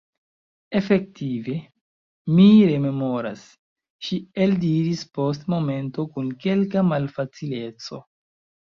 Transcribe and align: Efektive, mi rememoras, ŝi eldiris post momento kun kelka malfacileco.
Efektive, 0.77 1.57
mi 2.39 2.47
rememoras, 2.71 3.45
ŝi 4.09 4.19
eldiris 4.47 5.07
post 5.21 5.49
momento 5.57 6.11
kun 6.17 6.37
kelka 6.49 6.89
malfacileco. 6.93 8.07